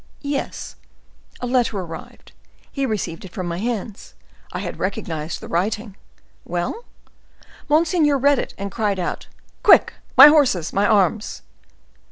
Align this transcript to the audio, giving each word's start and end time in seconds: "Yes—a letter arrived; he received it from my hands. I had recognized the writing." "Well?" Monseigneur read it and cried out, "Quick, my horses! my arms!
"Yes—a 0.23 1.45
letter 1.45 1.77
arrived; 1.77 2.31
he 2.71 2.87
received 2.87 3.23
it 3.23 3.31
from 3.33 3.45
my 3.45 3.59
hands. 3.59 4.15
I 4.51 4.57
had 4.57 4.79
recognized 4.79 5.41
the 5.41 5.47
writing." 5.47 5.95
"Well?" 6.43 6.85
Monseigneur 7.69 8.17
read 8.17 8.39
it 8.39 8.55
and 8.57 8.71
cried 8.71 8.97
out, 8.97 9.27
"Quick, 9.61 9.93
my 10.17 10.25
horses! 10.25 10.73
my 10.73 10.87
arms! 10.87 11.43